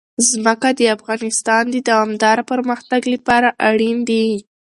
[0.29, 4.27] ځمکه د افغانستان د دوامداره پرمختګ لپاره اړین دي.